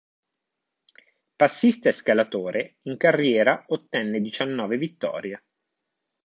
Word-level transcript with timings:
Passista 1.37 1.89
e 1.89 1.91
scalatore, 1.91 2.77
in 2.87 2.97
carriera 2.97 3.65
ottenne 3.67 4.19
diciannove 4.19 4.75
vittorie. 4.77 5.43